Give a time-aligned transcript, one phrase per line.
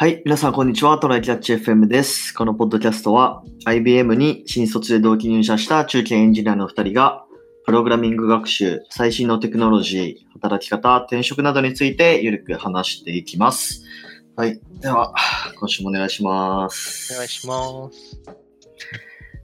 [0.00, 0.22] はい。
[0.24, 0.98] 皆さん、こんにちは。
[0.98, 2.32] トライキャッチ FM です。
[2.32, 7.26] このポッドキャストは、IBM に新卒で同期入社した中堅エンジニアの2人が、
[7.66, 13.84] プログラミング学習、最新のテクノロジー、働き方、転職などについてゆるく話していきます。
[14.36, 14.58] はい。
[14.80, 15.12] では、
[15.58, 17.12] 今週もお願いします。
[17.12, 18.22] お願いします。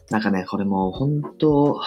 [0.08, 1.82] なんかね、これもう本当、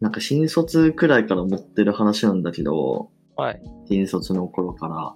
[0.00, 3.62] なんか新卒くらいから持ってる話なんだけど、はい。
[3.86, 5.14] 新卒の頃から、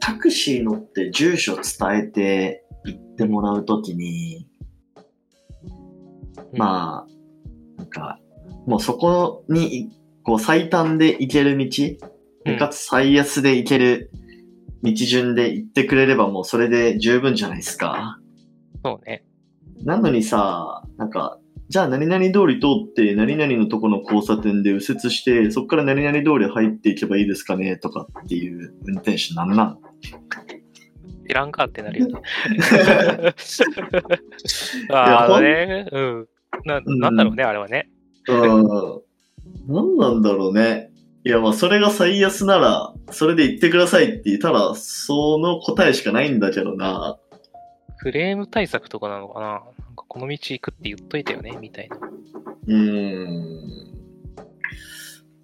[0.00, 4.48] タクシー乗って住所伝えて行ってもらうときに、
[6.52, 8.18] まあ、なんか、
[8.66, 9.90] もうそこに、
[10.22, 11.66] こう最短で行ける道、
[12.46, 14.10] うんかつ最安で行ける
[14.82, 18.20] 道順で行ってくれればもうそれで十分じゃないですか。
[18.84, 19.24] そうね。
[19.84, 21.38] なのにさ、なんか、
[21.68, 29.78] じゃあ何々通り通って何々のとこの交差点で右折して、そこから何々通り入っていけばいいですかねとかっていう運転手なんなん
[31.28, 32.14] いらんかってなるよね。
[34.90, 35.88] ああね。
[35.90, 36.28] うん。
[36.64, 37.88] な、なんだろうね、あれはね。
[38.28, 39.02] うん。
[39.66, 40.90] 何なんだろうね。
[41.24, 47.18] いや、まあ、それが最安なら、それで言ってくださいって言ったら、その答えしかないんだけどな。
[47.98, 49.46] クレーム対策とかなのかな？
[49.46, 51.96] なんかこの道行くって言っといたよね、みたいな。
[51.96, 53.94] うーん。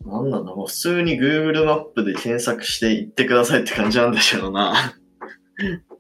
[0.05, 4.95] なんなんだ、もう普通に Google マップで検索して行ってくださいって感じなんだけどな。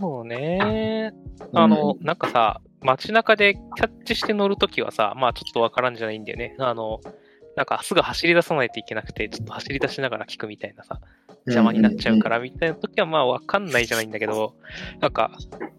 [0.00, 1.12] そうね。
[1.52, 6.56] あの、なんかさ、街中でキャッチして乗るときはさ、まあちょっとわからんじゃないんだよね。
[6.58, 7.00] あの、
[7.56, 11.00] なんかすぐ走り出さないといけなくて、ちょっと走り出しながら聞くみたいなさ、
[11.46, 14.54] 邪魔になっちゃうからみたいな時はまあわかんないじゃないんだけど、
[15.00, 15.30] なんか、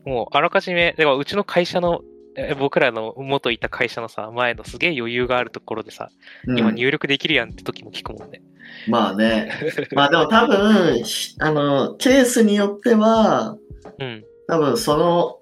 [0.06, 2.02] もうあらかじめ、ではうちの会社の、
[2.36, 6.10] え僕らの元いた会社のさ、前のすげえ余裕があるところでさ、
[6.48, 8.42] うん今入力できるやんって時も聞くもんね。
[8.88, 9.52] まあね。
[9.94, 13.58] まあでも多分、ひあの、ケースによっては、
[14.00, 14.24] うん。
[14.48, 15.40] 多分その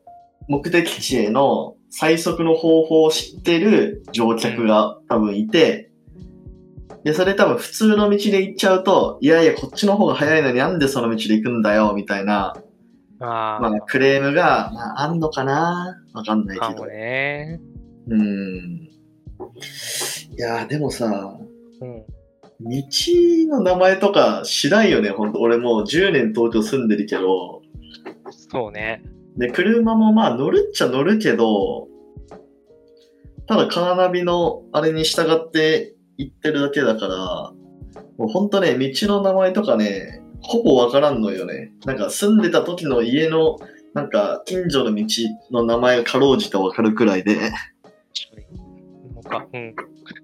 [0.48, 5.91] 目的地への最速の方法を知ってる乗客が多分いて、
[7.04, 12.56] で、それ多分普通の道で行っちゃうと、いやいや、こっちの方が早いのになんでその道で行くんだよ、みたいな、
[13.20, 16.02] あまあ、クレームが、まあ、あんのかな？
[16.14, 16.86] わかんないけど。
[16.88, 17.60] ね。
[18.08, 18.90] うーん。
[20.32, 21.38] いやー、でもさ、
[21.82, 22.04] うん。
[22.64, 22.84] 道
[23.50, 25.40] の名前とか知らんよね、ほんと。
[25.40, 27.62] 俺もう10年東京住んでるけど、
[28.32, 29.04] そうね。
[29.38, 31.88] で、車もまあ乗るっちゃ乗るけど、
[33.48, 37.16] ただカーナビのあれに従って行ってるだけだから、
[38.18, 41.72] もうほんとね、道の名前とかね、ほぼわからんのよね。
[41.86, 43.58] なんか住んでた時の家の、
[43.94, 45.06] なんか近所の道
[45.52, 47.36] の名前がかろうじてわかるくらいで。
[47.40, 47.50] な
[49.20, 49.76] んか、うん。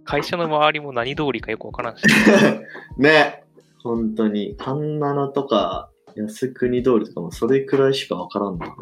[0.04, 2.04] 会社の周りも何通りかよくわからんし。
[2.98, 3.44] ね。
[3.84, 4.56] 本当に。
[4.58, 8.76] 神奈とか、靖国通りとかもそれくらいしかわからんな。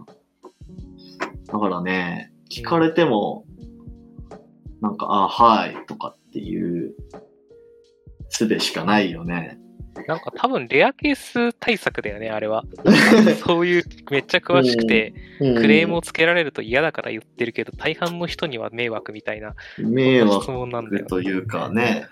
[1.47, 3.45] だからね、聞かれても、
[4.81, 6.93] なんか、あ、はい、とかっていう、
[8.27, 9.57] すべしかないよね。
[10.07, 12.65] なんか多分レアケース対策だよね、あれは。
[13.45, 21.05] そういうめっちゃ詳しくて、うんクレームをつけられると嫌だから言ってるけど、大半の人には迷惑みたいな迷質惑問なんだよ。
[21.05, 22.07] というかね、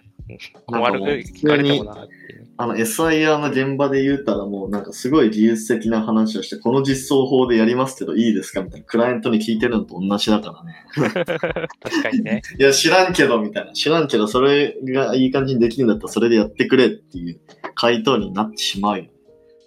[0.66, 2.48] 困るなんかもう聞かれてもなっていう。
[2.56, 8.62] あの SIR の現場で言うたらもうなんかすごい技術的な話をして、この実装法でやりますけどいいですか？
[8.62, 10.86] みたいな、クライアントに聞いてるのと同じだからね。
[11.82, 12.42] 確かにね。
[12.60, 13.74] いや、知らんけど、みたいな。
[13.74, 17.40] 知らんけど、それがいい感じにできるんだったら、それでやってくれっていう
[17.76, 19.06] 回答になってしまうよ。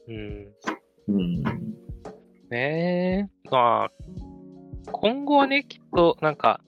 [0.09, 0.47] うん。
[1.09, 1.43] うん。
[2.51, 3.51] ねえ。
[3.51, 3.91] まあ、
[4.93, 6.61] 今後はね、きっとなんか、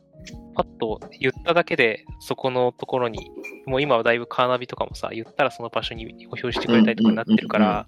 [0.58, 3.30] パッと言っただけで、そこのところに、
[3.66, 7.86] もう今はだいぶカーナビとかもさ、言ったらその場所にご表示してくれたりとかになってるから、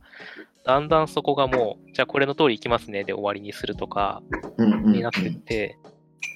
[0.65, 4.23] だんだんそこがもう、じゃあこれの通り行きますねで終わりにするとか。
[4.59, 5.79] になってって、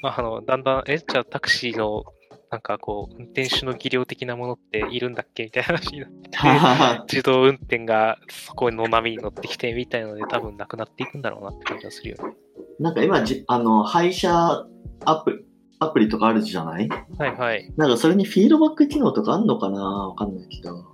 [0.02, 2.04] まあ、あの、だんだん、え、じゃあタクシーの、
[2.50, 12.34] なんかこう、運転手の技量的なものっているんだっけみたいな話になって、自動運転がそこの波に乗ってきてみたいなので多分なくなっていくんだろうなって感じがするよね。
[12.80, 14.66] なんか今じ、あの、配車
[15.04, 15.44] アプリ、
[15.84, 16.88] アプリとかあるじゃない？
[17.18, 17.72] はいはい。
[17.76, 19.82] なんかそれにフィードバック機能とかあんのかな？
[19.82, 20.76] わかんないけど。
[20.76, 20.88] フ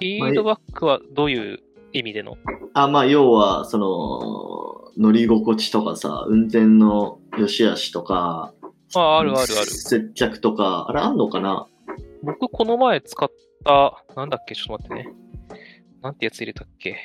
[0.00, 1.60] ィードバックはどういう
[1.92, 2.36] 意味での？
[2.74, 8.52] あ、まあ、要は、その、乗り心地とかさ、運転の良し悪しとか、
[8.96, 9.66] あ、あるあるある。
[9.66, 11.66] 接客とか、あれあんのかな？
[12.22, 13.30] 僕この前使っ
[13.64, 15.14] た、なんだっけ、ちょっと待ってね。
[16.02, 16.96] なんてやつ入れたっけ？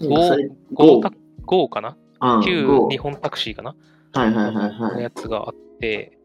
[0.00, 1.12] なんかそれ ?Go、Go タ
[1.44, 1.96] Go かな？
[2.20, 3.74] うん旧 Go 日本タクシーかな？
[4.14, 5.02] のはい。
[5.02, 6.18] やつがあって、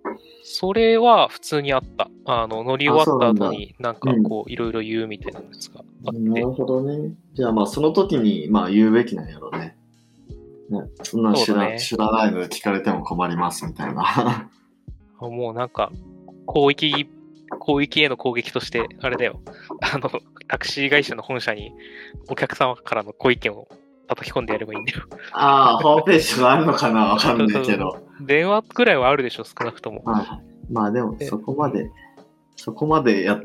[0.43, 2.09] それは普通にあった。
[2.25, 7.13] あの、乗り終わった後になんかこう、いろいろ言うみたいなやつがあってなる、ほどね。
[7.33, 9.77] じゃあまあその時にまあ言うべきなんやろうね。
[10.69, 14.49] ね、そんなん知ら,、ね知らないので聞かれても困りますみたいな。
[15.19, 15.91] もうなんか、
[16.45, 17.09] 攻撃、
[17.59, 19.39] 攻撃への攻撃として、あれだよ。
[19.81, 20.09] あの、
[20.47, 21.71] タクシー会社の本社に
[22.29, 23.67] お客様からのご意見を
[24.07, 25.03] 叩き込んでやればいいんだよ。
[25.33, 28.07] ああ、ホームページがあるのかなわかんないけど。
[28.25, 30.03] 電話くらいはあるでしょ、少なくとも。
[30.05, 30.73] はい。
[30.73, 31.89] まあでも、そこまで、
[32.55, 33.39] そこまでや、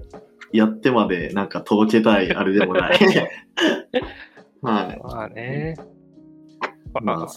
[0.52, 2.98] やってまでなんか届けたいあれでもない。
[4.62, 5.00] はい。
[5.02, 5.76] まあね。
[6.94, 7.28] まあまあ、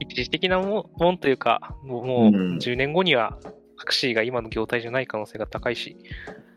[0.00, 3.38] 一時的なもんもんというか、もうもううん10年後には
[3.78, 5.96] タクシーが今の業態じゃない可能性が高いし、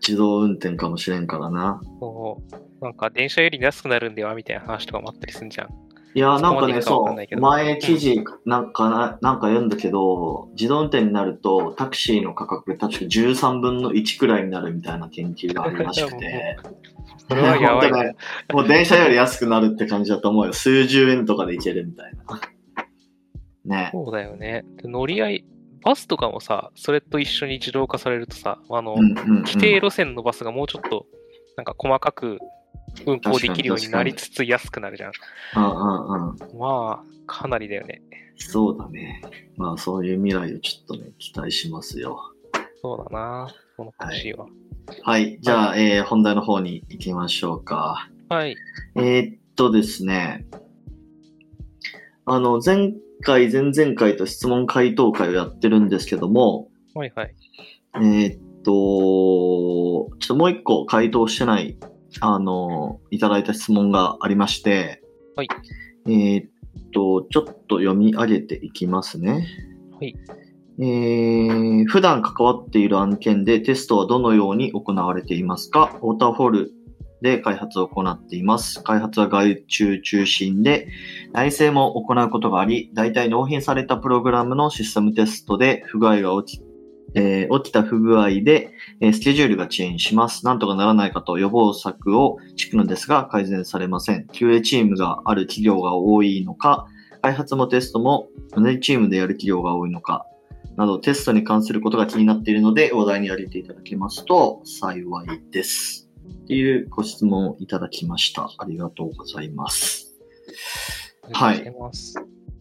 [0.05, 1.81] 自動運転かもしれんからな。
[1.99, 2.41] も
[2.81, 5.86] うなんか電車より安くなるんではみたいな話とかもあったりするんじゃん。
[6.17, 16.57] いや、なんかね、そう前記事なんかな、なんか読んだけど、自動運転になるとタクシーの価格確か13分の1くらいになるみたいな研究があるらしくて。
[17.29, 17.97] それはやばいな。
[17.99, 18.15] 本当ね、
[18.51, 20.53] もう電車より安くなるって感じだと思うよ。
[20.53, 22.13] 数十円とかで行けるみたい
[23.65, 23.75] な。
[23.83, 23.89] ね。
[23.91, 24.65] そうだよね。
[24.81, 25.45] で乗り合い、
[25.83, 31.05] バスとかもさ、それと一緒に自動化されるとさ、あの、うんうんうん規定路線のバスがもうちょっと、
[31.57, 32.39] なんか細かく
[33.05, 35.11] 運行できるようになりつつ安くなるじゃん。
[35.55, 36.59] うんうんうん。
[36.59, 38.01] まあ、かなりだよね。
[38.37, 39.21] そうだね。
[39.57, 42.19] まあそういう未来をちょっとね、期待しますよ。
[42.81, 44.47] そうだな、このタクシーは。
[45.03, 45.37] はい。
[45.41, 48.09] じゃあ、えー、本題の方に行きましょうか。
[48.29, 48.55] はい。
[48.95, 50.45] えーっとですね。
[52.25, 57.35] あの、前回、前々回と質問回答会をやってるんですけども、はいはい。
[57.95, 61.77] えーっと、ちょっともう一個回答してない、
[62.21, 65.01] あの、いただいた質問がありまして、
[65.35, 65.47] はい。
[66.07, 66.49] えーっ
[66.93, 69.47] と、ちょっと読み上げていきますね。
[69.99, 70.15] はい。
[70.79, 75.97] えー、普段関わっている案件でテストはどのように行われていますか？
[76.03, 76.71] ウォーターフォール
[77.21, 78.83] で開発を行っています。
[78.83, 80.87] 開発は外注中心で、
[81.33, 86.63] 内製も行うことがあり、大体納品されたプログラムのシステムテストで不具合が起き、
[87.13, 88.71] えー起きた不具合で、
[89.01, 90.45] えースケジュールが遅延します。
[90.45, 94.25] なんとかならないかと予防策を敷くのですが改善されません。
[94.31, 96.87] QA チームがある企業が多いのか、
[97.21, 100.25] 開発もテストも同じチームでやる企業が多いのか、
[100.77, 106.07] などテストに関することが気になっているので、話題に挙げていただけますと幸いです。
[106.43, 108.49] っていうご質問をいただきました。
[108.57, 110.15] ありがとうございます。
[111.33, 111.73] はい。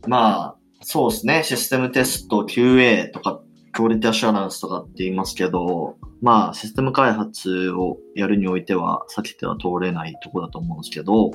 [0.09, 1.43] まあ、そうですね。
[1.45, 3.43] システムテスト、QA とか、
[3.77, 11.31] クオリティアシュアランスとかって言いますけど、まあ、システム開発をやるにおいては、避けては通れないところだと思うんですけど、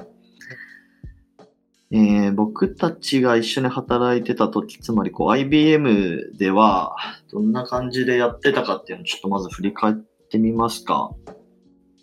[1.92, 6.96] えー僕たちが一緒に働いてた時、つまりこう IBM では、
[7.32, 9.96] どんな感じでやってたかっていうのをちょっとまず振り返っ
[10.32, 11.12] てみますか。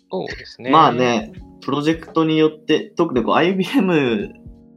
[0.09, 0.69] そうですね。
[0.69, 0.93] まあ。
[0.93, 4.35] ね、プロジェクトによって、特にこう IBM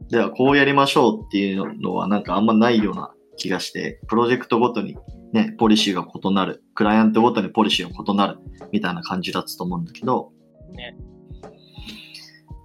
[0.09, 4.97] ではこうやりましょうっていうのはなんかあんまないような気がして、プロジェクトごとに
[5.33, 8.37] ね、ポリシーが異なる、クライアントごとにポリシーが異なる
[8.71, 10.31] みたいな感じだったと思うんだけど、
[10.71, 10.95] ね。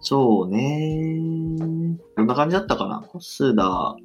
[0.00, 1.18] そうね。
[2.16, 3.00] どんな感じだったかな？
[3.00, 3.96] コスダ、ま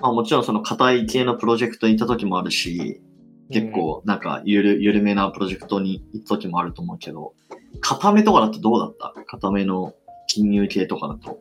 [0.00, 3.02] あもちろんその硬い系のプロジェクトに行った時もあるし、
[3.50, 7.34] 結構なんかゆる、ゆるめなプロジェクトに行った時もあると思うけど、
[7.80, 9.12] 固めとかだとどうだった？
[9.26, 9.94] 固めの
[10.28, 11.40] 金融系とかだと。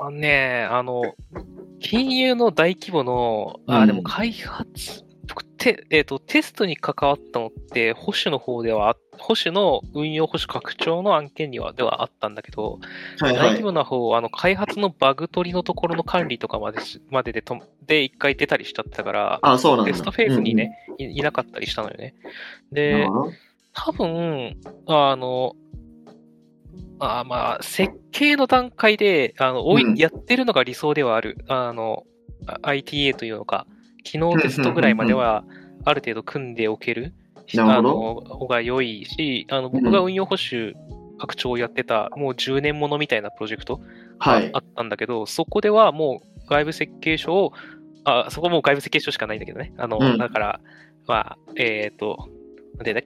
[0.00, 1.02] あのね、あの、
[1.80, 3.86] 金融の大規模の、あ、うん。
[3.86, 5.09] でも開発、僕
[5.60, 12.80] て、えっ、と、テストに関わったのって、保守の方ではあ、保守の運用保守拡張の案件には、ではあったんだけど、
[13.18, 13.62] はいはい大規。
[13.62, 19.84] 模な方、あの、開発のバグ取りのところの管理とかまでし、まででと、で、一回出たりしちゃってたから、あ、そうな。
[19.84, 22.14] テストフェーズにね、いいなかったりしたのよね。
[22.70, 22.74] うん。
[22.74, 23.06] で
[23.72, 25.54] 多分、あの、
[26.98, 31.44] あまあ、設計の段階で、あの、おいうんやってるのが理想ではある。
[31.48, 32.04] あの、
[32.46, 33.66] あ ITA というのか、
[34.02, 35.44] 機能テストぐらいまでは、
[35.84, 37.14] ある程度組んでおける、
[37.58, 40.74] あの、方が良いし、あの、僕が運用保守
[41.18, 43.80] 拡張をやってた、もう10年ものみたいなプロジェクト
[44.18, 44.58] はいあ。
[44.58, 47.52] ったんだけど、そこではもう外部設計書を、
[48.04, 49.72] あ、そこはもう外部設計書しかないんだけどね。
[49.76, 50.60] あの、うんだから、
[51.06, 52.28] まあ、えっ、と、
[52.76, 53.02] なんでだ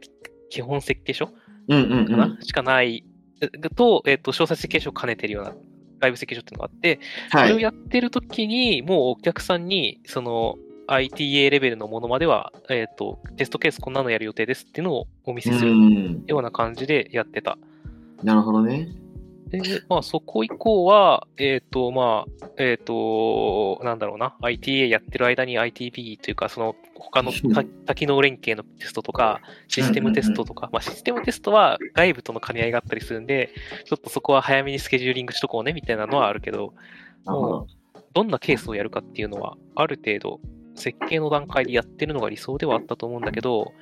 [0.50, 1.30] 基本設計書
[1.68, 2.38] うんうんうかな、ん。
[2.42, 3.04] しかない、
[3.40, 5.54] えと、えっ、と、詳細設計書を兼ねてるような
[6.00, 7.48] 外部設計書っていうのがあって、はい。
[7.48, 16.24] それをやってる時に、もうお客さんに、その、ITA レベルのものまでは、えっ、と、テストケースこんなのやる予定ですっていうのをお見せするうん。
[16.26, 17.58] ような感じでやってた。
[18.22, 18.88] なるほどね。
[19.48, 33.50] で、まあ、そこ以降は、えっ、と、まあ、えっ、と、なんだろうな、ITA やってる間に ITB というか、その、他のう ん多多機能連携のテストとか、システムテストとか、まあ、システムテストは外部との兼ね合いがあったりするんで、
[33.84, 36.74] ちょっとそこは早めにスケジューリングしとこうね、みたいなのはあるけど、
[37.24, 37.66] なるほど。
[38.14, 40.40] どんなケースをやるかっていうのは、ある程度、
[40.74, 43.72] 設計の段階でやってるのが理想ではあったと思うんだけど、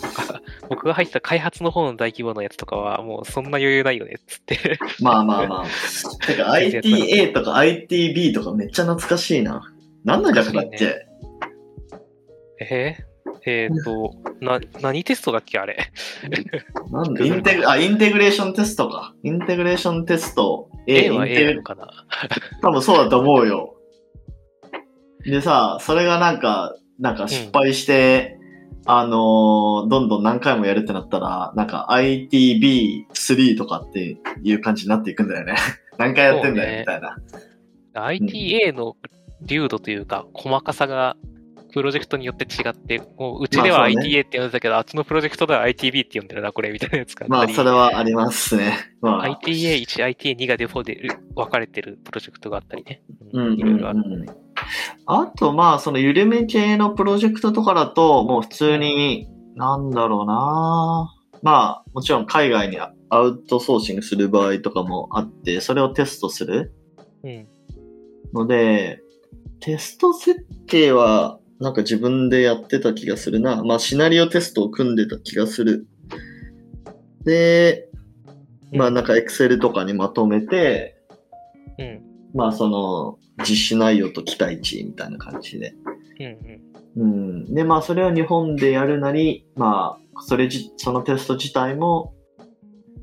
[0.68, 4.78] 僕が入ってた開発の方の大規模なやつとかは、もうそんな余裕ないよねっつって。
[5.00, 6.26] まあまあまあ。
[6.26, 9.72] てか ITA とか ITB とかめっちゃ懐かしいな。
[10.04, 11.06] 何の略だっけ、
[12.60, 12.96] え？
[13.00, 15.90] ーえっ、と、な、何テストだっけあれ？
[16.90, 17.26] なんで？
[17.26, 19.14] インテグあ、インテグレーションテストか。
[19.22, 20.68] インテグレーションテスト。
[20.86, 22.06] え A は A かな？
[22.62, 23.75] 多分そうだと思うよ。
[25.30, 28.38] でさ、それがなんか、なんか失敗して、
[28.86, 35.56] あのーどんどん何回もやるってなったら、なんか ITB3 とかっていう感じになっていくんだよね。
[35.98, 37.16] 何回やってんだよ、みたいな。
[37.94, 38.96] ITA の
[39.42, 41.16] 流度というか、細かさが、
[41.72, 47.48] プロジェクトによって違って、もううちでは ITA って呼んでたけど、あっちのプロジェクトでは ITB って呼んでるな、これ、みたいなやつがあまあ。
[47.48, 48.72] それはありますね。
[49.02, 53.02] まあ、ITA1、ITA2 がデフォで分かれてるプロジェクトがあったりね。
[53.32, 54.02] うんいろいろある。
[54.06, 54.45] うんうん
[55.06, 66.74] あと、まあ、その緩め系のプロジェクトとかだと、もう普通に、なんだろうなまあ、もちろん海外にアウトソーシングする場合とかもあって、それをテストする
[67.22, 67.46] うん。
[68.34, 69.00] ので、
[69.60, 73.62] テスト設計は、なんか自分でやってた気がするな。
[73.62, 75.86] まあ、シナリオテストを組んでた気がする。
[77.24, 77.88] で、
[78.72, 80.96] まあ、なんか Excel とかにまとめて、
[81.78, 82.02] うん。
[82.34, 85.74] まあ、その、実施内容と期待値みたいな感じで。
[86.20, 86.26] うん。
[86.96, 87.06] うん。
[87.06, 87.06] う
[87.42, 87.54] ん。
[87.54, 92.14] で、まあ、それを日本でやるなり、まあ、それじ、そのテスト自体も、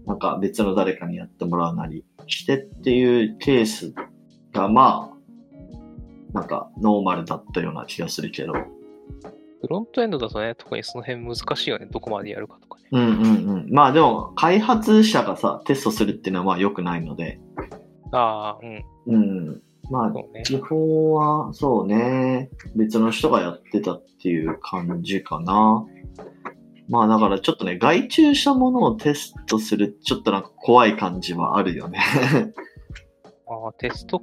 [0.06, 3.94] なんか別の誰かにやってもらうなりしてっていうケース
[4.52, 5.14] が、まあ、
[6.34, 8.54] なんかノーマルだったような気がするけど。
[8.54, 11.88] フロントエンドだとね、特にその辺難しいよね。
[11.90, 12.90] どこまでやるかとかね。
[12.92, 13.68] うんうんうん。
[13.72, 17.40] まあでも、開発者がさ、テストするっていうのはまあ良くないので、
[18.12, 18.66] ああ、
[19.08, 19.16] うん。
[19.16, 19.18] う
[19.52, 19.63] ん。
[19.90, 20.44] まあ、ね。
[20.46, 25.86] 基本は、そうね、別の人がやってたっていう感じかな。
[26.90, 32.00] まあだからちょっとね、外注したものをテストする、ちょっとなんか怖い感じはあるよね。
[33.48, 34.22] ああ、テスト？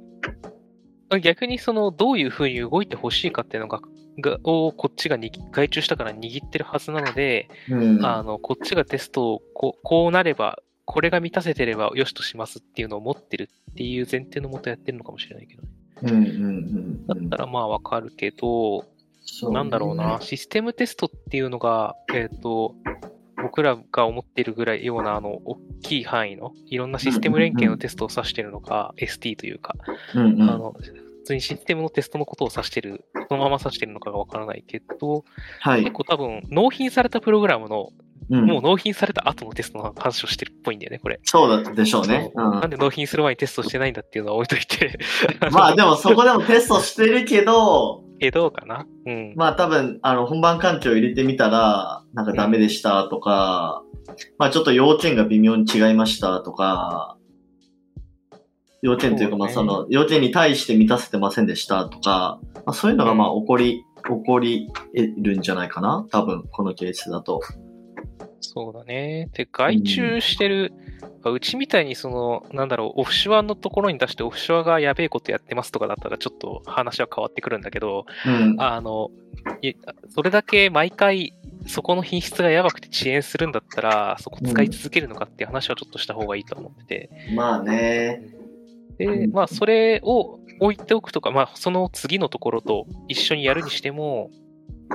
[1.09, 3.81] あ逆にその、どういうふうに動いてほしいかっていうのが、
[4.19, 8.05] がをこっちがに外注したから握ってるはずなので、うん。
[8.05, 10.59] あの、こっちがテストをこうこうなれば、
[10.91, 15.69] これが満たせてればよしとしますっていうのを持ってるっていう前提のもとやってるのかもしれないけどね。
[16.01, 17.07] うんうんうんうん。
[17.07, 18.87] だったらまあわかるけど、ね
[19.51, 20.19] なんだろうな、。
[20.19, 22.75] システムテストっていうのが、えっ、と、
[23.41, 29.75] 僕らが思ってるぐらいような、あの、大きい範囲の、いろんなシステム連携のテストを指してるのか、ST というか、
[30.15, 30.49] うんうん。
[30.49, 35.23] あの、普通にシステムのテストのことを指してる、そのまま指してるのかがわからないけど、
[35.59, 35.93] はい結。
[35.93, 37.91] 構多分、納品されたプログラムの、
[38.29, 41.19] うんもう納品された後のテストの話をしてるっぽいんだよね、これ。
[41.23, 42.31] そうだでしょうね。
[42.33, 44.99] そうなんで納品する前にテストしてないんだっていうのは置いといて。
[45.47, 45.53] うん。
[45.53, 48.85] まあでもそこでもテストしてるけど、 え、どうかな？
[49.07, 49.33] うん。
[49.35, 53.81] まあ多分、あの、本番環境入れてみたら、なんかダメでしたとか、
[54.37, 57.17] まあちょっと要件が微妙に違いましたとか、
[58.83, 66.05] 要件というか、まあその、要件に対して満たせてませんでしたとか、まあそういうのがまあ起こり、起こり得るんじゃないかな？
[66.11, 67.41] 多分、このケースだと。
[68.41, 69.29] そうだね。
[69.33, 70.73] で、外注してる、
[71.23, 78.55] うちみたいにその、なんだろう、オフショアのところに出して、オフショアがやべえことやってますとかだったら、ちょっと話は変わってくるんだけど、うん。
[78.59, 79.11] あの、
[79.61, 79.73] い
[80.09, 81.33] それだけ毎回、
[81.67, 87.09] そこの品質がやばくて遅延するんだったら、そこ使い続けるのかっていう話はちょっとした方がいいと思ってて。
[87.35, 88.23] まあね。
[88.97, 94.29] で、うんまあ、それを置いておくとか、まあ、その次のところと一緒にやるにしても、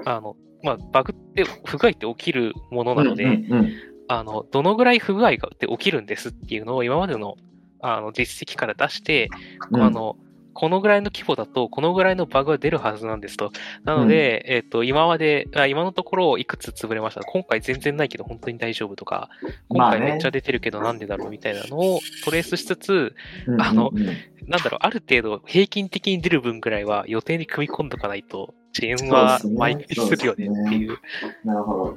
[0.05, 0.37] あの、
[0.67, 3.73] まあ、バグって、不具合って起きるものなので、うんうんうん。
[4.09, 7.37] あの、どのぐらい不具合がって起きるんですっていうのを今までの
[7.81, 9.29] あの実績から出して、
[9.71, 9.83] うん。
[9.83, 10.17] あの、
[10.55, 13.53] このぐらいの規模だと、このぐらいのバグが出るはずなんですと。
[13.85, 17.21] なので、えっ、と、今まで、あ今のところいくつ潰れました？
[17.21, 19.29] 今回全然ないけど本当に大丈夫とか、
[19.69, 23.15] 今回めっちゃ出てるけどなんでだろうみたいなのをトレースしつつ、
[23.47, 24.01] うんあのうん。
[24.01, 30.99] うんなんだろう、ある程度平均的に出る分ぐらいは予定に組み込んどかないと、遅延は毎回するよねっていう。
[31.45, 31.97] なるほど。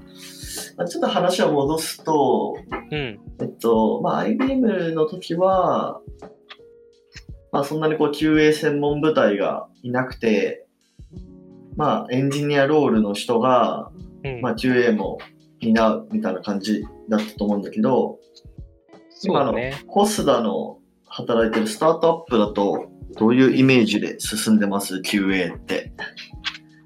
[0.77, 2.55] まあちょっと話を戻すと、
[2.91, 3.19] うん。
[3.41, 6.01] えっと、まあ、IBM の時は、
[7.51, 10.67] まあ、そんなにこう QA 専門部隊がいなくて、
[11.75, 13.91] まあ、エンジニアロールの人が、
[14.23, 14.41] うん。
[14.41, 15.19] まあ、QA も
[15.61, 18.19] 担うみたいな感じだったと思うんだけど、
[19.09, 19.83] そうだね。
[19.87, 25.91] コスダの働いてるスタートアップだと、どういうイメージで進んでます ?QA って。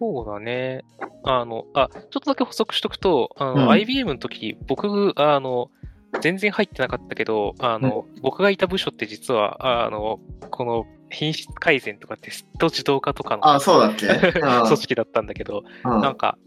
[0.04, 0.84] そうだね。
[1.24, 3.70] あの、あ、ちょっとだけ補足しとくと、あの、うん。
[3.70, 5.72] IBM の時、僕、あの、
[6.20, 10.20] 全然入ってなかったけど、あの、僕がいた部署って実は、あの、
[10.52, 14.08] この品質改善とかテスト自動化とかのあ、そうだっけ、
[14.40, 14.64] うん。
[14.66, 16.02] 組織だったんだけど、うん。
[16.02, 16.38] なんか、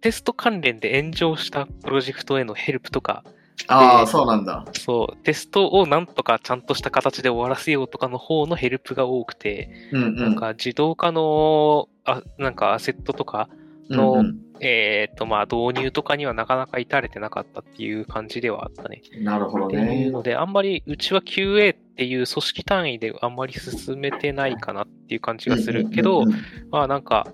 [0.00, 3.22] テスト関連で炎上したプロジェクトへのヘルプとか、
[3.66, 4.64] ああ、でそうなんだ。
[4.72, 10.16] そう、テストをなんとかちゃんとした形で終わらせようとかの方のヘルプが多くて、うんうん。
[10.16, 13.48] なんか自動化の、あなんかアセットとか
[13.90, 19.02] のうんうんえっ、と、まあ、導入とかにはなかなか至れてなかったっていう感じではあったね。
[19.20, 20.10] なるほどっていうね。
[20.10, 27.28] ので、あんまり、うちは QA っていう組織単位であんまり進めてないかなっていう感じがするけどうん、うんうんまあ、なんか、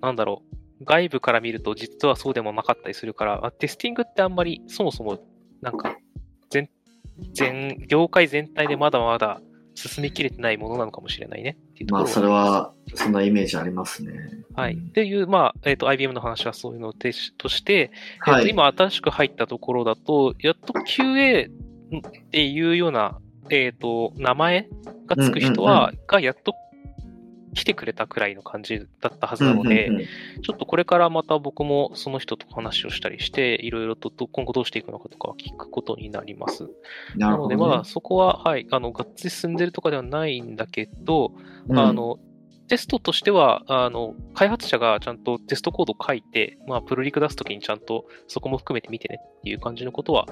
[0.00, 0.42] なんだろ
[0.80, 5.18] う、外部から見ると実はそうでもなかったりするから、あテスティングってあんまりそもそも、
[5.60, 5.96] なんか、
[6.50, 6.68] 全、
[7.34, 9.40] 全、業界全体でまだまだ
[9.74, 14.12] 進めきれてないものなのかもしれないねっていうところまあ、それは、そんなイメージありますね。
[14.54, 14.74] はい。
[14.74, 17.88] うんっていう、まあ、えっ、と、IBM の話はそういうのでしとして、えっ
[18.24, 18.50] とはい。
[18.50, 23.18] 今新しく入ったところだと、やっと QA っていうような、
[23.50, 24.68] えっ、と、名前
[25.06, 26.54] がつく人は、がやっと
[27.58, 30.08] 来てくれたくらいの感じだったはずなので、うんうんうん
[30.40, 36.68] ちょっとこれからまた僕もその人と話をしたりして、いろいろとど今後どうしていくのかとかは聞くことになります。
[37.16, 37.56] なので。
[37.56, 41.32] まあ、そこは、はい、あの、がっつり進んでるとかではないんだけど、
[41.68, 42.18] うんあ、の、
[42.68, 50.26] テストとしては、あの、開発者がちゃんとテストコードを書いて、まあ、プルリク出すときにちゃんとそこも含めて見てねっていう感じのことは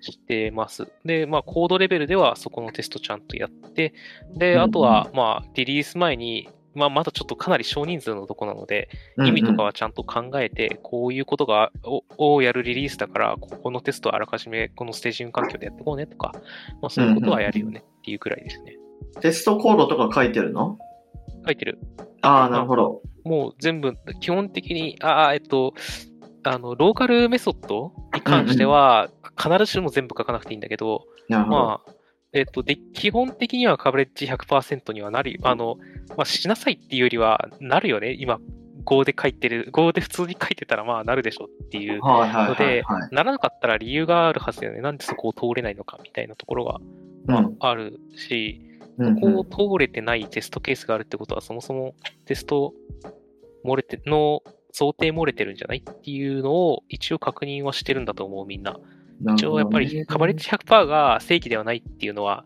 [0.00, 0.92] してます。
[1.04, 3.94] で、まあ、コードレベルではそこのテストちゃんとやって、
[4.34, 9.64] で、うんあとは、まあ、リリース前に、まあ、まだちょっとかなり少人数のとこなので、意味とかは。
[9.66, 16.32] はちゃんと考えて、こういうことが、ををやるリリースだから、ここのテストはあらかじめこのステージング環境でやっていこうねとか、
[16.80, 18.76] まあ、そういうことはやるよねっていうくらいですね。
[19.20, 20.78] テストコードとか書いてるの？
[21.44, 21.78] 書いてる。
[22.22, 23.02] ああ、なるほど。
[23.24, 25.74] もう全部、基本的に、ああ、えっと、
[26.42, 31.56] あの、ローカルメソッドに関しては、必ずしも全部書かなくていいんだけど、なるほど。
[31.56, 31.92] まあ、
[32.32, 35.40] えっと、で、基本的にはカバレッジ100%にはなるよ。
[35.42, 35.76] あの、
[36.16, 38.16] まあ、しなさいっていうよりは、なるよね。
[38.18, 38.38] 今、
[38.84, 42.00] Go で書いてる、Go で普通に書いてたら、まあ、なるでしょっていう。
[42.00, 43.14] のではい。
[43.14, 44.80] ならなかったら理由があるはずだよね。
[44.80, 46.78] なんでそこを通れないのかみたいなところが、
[47.26, 48.70] まうんあ、あるし、うん
[49.20, 51.94] ここを通れてないテストケースがあるってことは、そもそも
[52.26, 52.74] テスト
[53.64, 58.78] 漏れて、の想定漏れてるんじゃないっていうのを一応確認はしてるんだと思う、みんな。
[59.34, 62.44] 一応やっぱりカバレッジ100%が正規ではないっていうのは、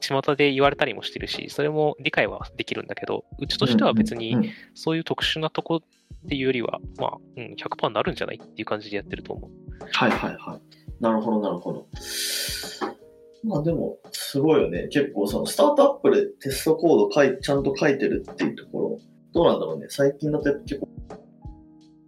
[0.00, 9.50] 巷で言われたりもしてるし、それも理解はできるんだけど、うちとしては別にそういう特殊なとこっていうよりは、まあ、うん、100%になるんじゃないっていう感じでやってると思う。
[9.92, 11.02] はいはいはい。
[11.02, 11.86] なるほど、なるほど。
[13.44, 14.88] まあでも、すごいよね。
[14.88, 18.98] 結構そのスタートアップでテストコード書いちゃんと書いてるっていうところ、
[19.32, 19.86] どうなんだろうね。
[19.88, 20.88] 最近だとやっぱ結構、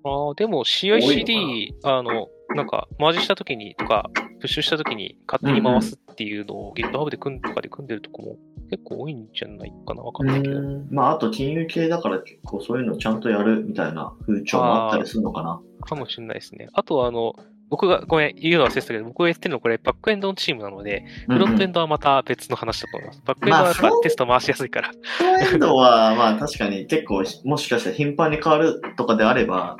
[0.04, 4.10] ああ、でも CICD、あの、なんか、マージしたときにとか、
[4.40, 8.36] プッシュしたときに勝手に回すっていうのを GitHub で組んとかで組んでるとこも
[8.70, 10.58] 結構多いんじゃないかなわかんないけど。
[10.58, 15.60] うんまああと金融系だから結構そういうのちゃんとやるみたいな風潮もあったりするのかな。
[15.86, 16.68] かもしれないですね。
[16.72, 17.34] あとは、あの、
[17.72, 23.22] 僕が、ごめん、言うの忘れてたけど、僕が言ってるのこれ、バックエンドのチームなので、フロントエンドはまた別の話だと思います。
[23.24, 24.90] バックエンドはやっぱテスト回しやすいから。
[24.90, 29.78] フロントエンドは、まあ確かに結構、もしかしたら頻繁に変わるとかであれば、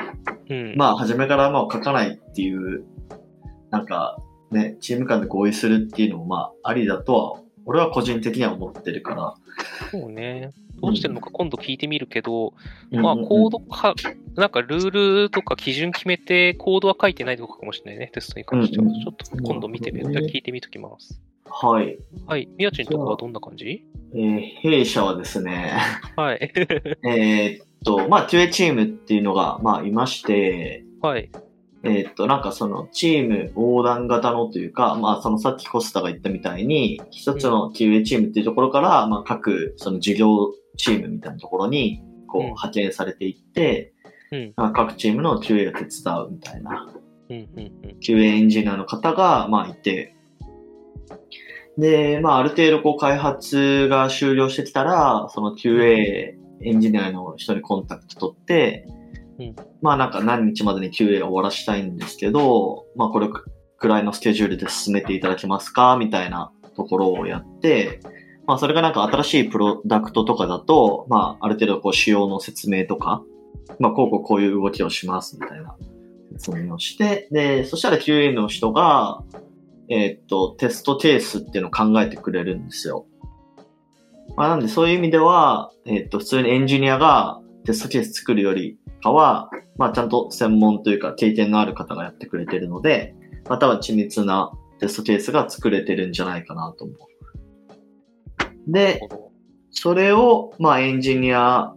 [0.49, 0.75] うん。
[0.75, 2.83] まあ初めからまあ書かないっていう、
[3.69, 4.17] なんか
[4.51, 9.35] ね、チーム間で合意するっていうのもまあありだとは、俺は個人的には思ってるから。
[9.91, 10.49] そうね。
[10.81, 12.55] どうしてるのか今度聞いてみるけど、
[12.91, 13.95] うんまあ、コードか、
[14.37, 14.91] なんかルー
[15.25, 18.85] ルとか基準決めて、コードは書いてないとこかもしれないね、テストに関しては。
[18.85, 21.21] うんうんちょっと今度見てみる聞いてみときます。
[21.45, 21.99] はい。
[22.27, 22.49] はい。
[22.57, 23.85] みやちんとこはどんな感じ？
[24.15, 25.73] えー弊社はですね、
[26.17, 26.53] はい。
[27.05, 31.31] えーっと、まあ QA チームっていうのが、まあいまして、はい。
[31.85, 43.93] えーっと、なんかそのチーム横断型のというか、まあそのさっきコスタが言ったみたいに、一つの QA チームっていうところから、まあ各その事業チームみたいなところに、こううん派遣されていって、
[44.33, 44.53] うん。
[44.57, 46.93] まあ各チームの QA を手伝うみたいな、
[47.29, 47.37] うん。
[47.37, 47.59] うん。
[47.59, 47.97] うん。
[48.01, 50.17] QA エンジニアの方が、まあいて、
[51.79, 68.01] で、まあある程度こう開発が終了してきたら、その QA エンジニアの人にコンタクト取って、うんまあなんか何日までに QA を終わらしたいんですけど、まあこれくらいのスケジュールで進めていただけますかみたいなところをやって、
[68.47, 73.23] まあそれがなんか新しいプロダクトとかだと、まあある程度こう仕様の説明とか、
[73.79, 75.77] まあこうこうこういう動きをしますみたいな
[76.33, 79.23] 説明をして、で、そしたら QA の人が、
[79.89, 83.07] えーっと、テストケースっていうのを考えてくれるんですよ。
[84.37, 93.15] まあなんでそういう意味では、えーっと、普通にエンジニアがテストケース作るよりかは、まあちゃんと専門というか経験のある方がやってくれてるので、
[93.49, 98.73] または緻密なテストケースが作れてるんじゃないかなと思う。
[98.73, 99.01] で、
[99.71, 101.75] それを、まあ、エンジニア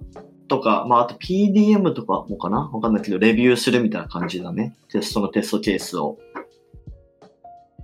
[0.48, 2.70] とか、まあ、あと PDM とかもかな？
[2.72, 4.76] わかんないけど、レビューするみたいな感じだね。
[4.92, 6.18] テストのテストケースを。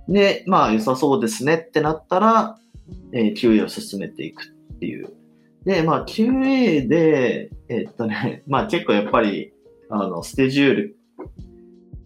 [0.08, 2.58] で、まあ、良さそうですねってなったら、
[3.12, 4.44] えー QA を進めていく
[4.74, 5.12] っていう。
[5.64, 9.52] で、まあ、QA で、えっとね、 まあ結構やっぱり、
[9.88, 10.96] あの、スケジュール、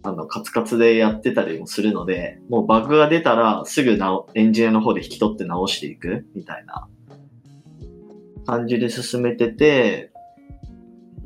[0.03, 6.87] あの、カツカツでやってたりもするので、もうバグが出たらすぐなエンジニアの方で引き取って直していくみたいな
[8.45, 10.11] 感じで進めてて、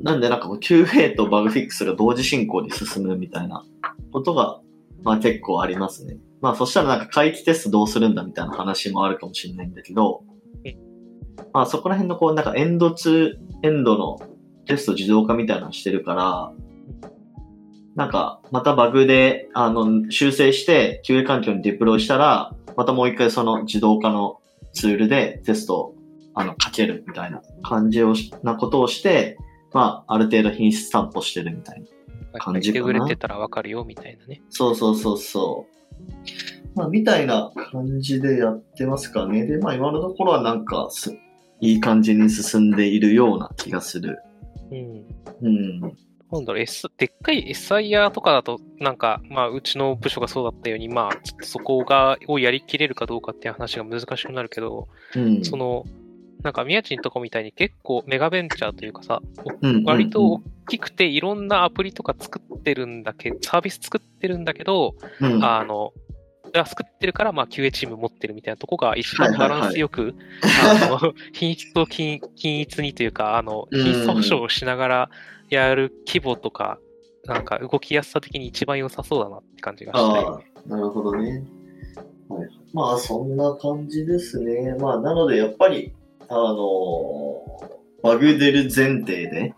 [0.02, 3.64] なんでなんか QA とバグフィックスが同時進行で進むみたいな
[4.12, 4.60] ことが、
[5.02, 6.16] まあ結構ありますね。
[6.40, 10.24] まあそしたらなんか回帰テストどうするんだみたいな話もあるかもしれないんだけど
[10.64, 10.76] うん、
[11.52, 14.20] まあそこら辺のこうなんかエンドツーエンドの
[14.66, 16.52] テスト自動化みたいなのしてるから、
[17.94, 24.40] なんかまたバグであの修正して QA 環境にデプロイしたら、またもう一回その自動化の
[24.72, 25.94] ツールでテストを
[26.34, 29.36] あのかけるみたいな感じをしなことをして、
[29.72, 31.86] まあある程度品質担保してるみたいな。
[32.38, 34.42] 感じかなれてたらわかるよみたいなね。
[34.50, 35.72] そうそうそうそう。
[36.74, 39.46] まあ、みたいな感じでやってますかね。
[39.46, 41.12] で、まあ、今のところはなんかす、
[41.60, 44.18] いい感じに進んでいるような気がする。
[44.70, 45.04] うん。
[45.42, 45.80] うん。
[45.80, 55.44] なんだろう、S、でっかい SIR とかだと、なんか、まあ、うちの部署がそうだったように、まあ、ちょっとそこが、をやりきれるかどうかっていう話が難しくなるけど、うん。
[55.44, 55.84] その、
[56.42, 59.20] なんか、宮地のとこみたいに結構メガベンチャーというかさ、
[59.60, 65.92] うん、割と大きくていろんなアプリとか作ってるんだけど、サービス作ってるんだけど、うん、うん、あの、
[66.52, 69.60] が作ってるから、まあ、QA チーム持ってるみたいなとこが一番バはいはいはい。
[69.62, 73.82] ランスよく、あの、 品質と均均一にというか、あの、うん。
[73.82, 75.10] 品質保証をしながら
[75.48, 76.78] やる規模とか、
[77.24, 81.44] なんか動きやすさ的に一番良さそうだなって感じがしたよああ、なるほどね。
[82.28, 84.74] はい、まあ、そんな感じですね。
[84.78, 85.92] まあ、なので、やっぱり、
[86.34, 87.32] あのー
[88.02, 89.54] バグ出る前提で、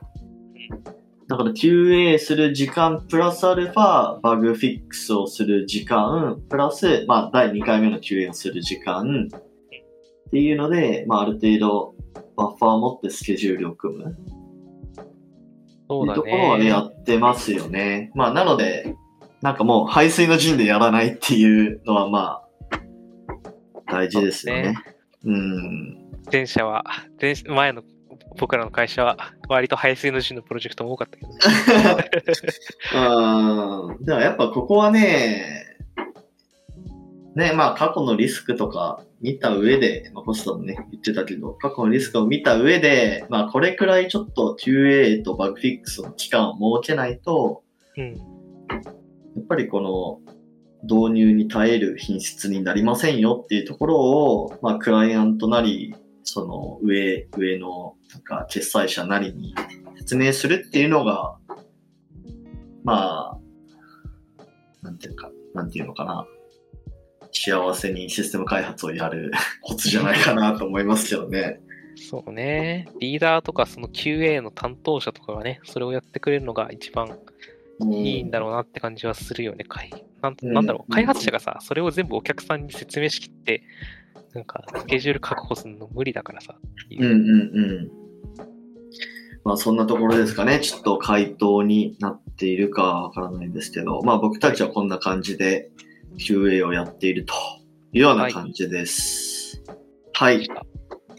[1.29, 9.29] だから QA する時間プラスアルファ、バグフィックスをする時間、プラス、まあ、第2回目の QA をする時間、
[10.27, 11.95] っていうので、まあ、ある程度、
[12.37, 14.17] バッファーを持ってスケジュールを組む。
[15.89, 16.91] そうだっていうところはね、やね。
[16.91, 18.11] ってますよね。
[18.15, 18.95] まあ、なので、
[19.41, 22.49] なんかもう排水の陣でやらないっていうのはまあ、
[23.87, 24.75] 大事ですよね。
[25.25, 26.04] うん。
[26.33, 26.85] 前者は、
[27.21, 27.83] 前前の
[28.39, 29.17] 僕らの会社は、
[29.49, 31.39] 割と排水の陣のプロジェクトも多かったけどね。
[32.95, 34.05] うん。
[34.05, 35.65] でもやっぱここはね、
[37.35, 47.63] ね、まあ過去のリスクとか見た上で、まあホストもね、言ってたけど、過去のリスクを見た上で、まあこれくらいちょっと QA とバグフィックスの期間を設けないと、
[47.97, 48.15] うん。
[48.15, 48.21] や
[49.41, 50.21] っぱりこの
[50.85, 59.55] 導入に耐える品質になりませんよっていうところを、まあクライアントなり、その上、上のなんか決済者なりに
[59.97, 61.37] 説明するっていうのが、
[62.83, 63.39] まあ、
[64.83, 66.27] なんていうか、なんていうのかな。
[67.37, 71.61] 幸せにシステム開発をやる コツじゃないかなと思いますけどね。
[71.97, 72.89] そうね。
[73.01, 77.19] リーダーとかその QA の担当者とかがね、それをやってくれるのが一番
[77.81, 79.65] いいんだろうなって感じはするよね。
[79.69, 79.91] 開
[80.23, 83.63] なんうんなんだろう、開発者がさ、それを全部お客さんに説明しきって、
[84.35, 86.57] なんか、スケジュール確保するの無理だからさ。
[86.91, 87.15] うんうんう
[87.91, 87.91] ん。
[89.45, 90.61] まあそんなところですかね。
[90.61, 95.71] ちょっと回答になっているかわからないんですけど、まあ僕たちはこんな感じで
[96.19, 97.35] QA をやっていると
[97.93, 99.63] いうような感じです。
[100.15, 100.49] はい。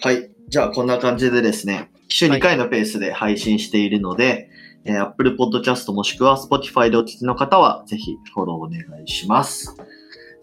[0.01, 0.31] はい。
[0.47, 4.49] じゃあこんな感じでですね、週2回のペースで配信しているので、
[4.85, 9.75] えー Apple Podcast もしくは Spotify でお聞きの方はぜひフォローお願いします。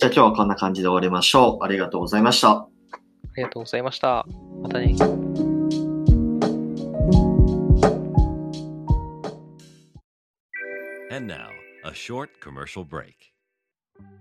[0.03, 1.65] じゃあ今日はこんな感じで終わりましょう。
[1.65, 2.51] ありがとうございました。
[2.51, 2.69] あ
[3.37, 4.27] りがとうございました。
[4.61, 4.97] またね。
[11.13, 11.47] And now,
[11.85, 13.13] a short commercial break.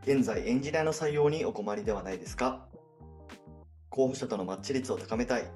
[0.04, 2.68] 現在エンジニアの採用にお困りではないですか？
[3.90, 5.52] 候補者とのマッチ率を高めたい、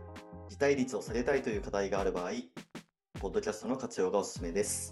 [0.49, 2.31] 辞退率を下げたいという課題がある場合、
[3.19, 4.91] ポッドキャストの活用がおすすめです。